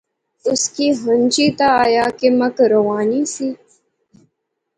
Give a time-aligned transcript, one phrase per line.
[0.49, 3.47] اُس کی ہن چیتا آیا کہ مک رانو نی سی